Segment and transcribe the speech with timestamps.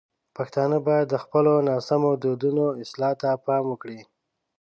[0.37, 3.99] پښتانه باید د خپلو ناسم دودونو اصلاح ته پام وکړي.